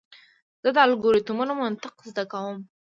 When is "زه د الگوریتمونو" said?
0.63-1.53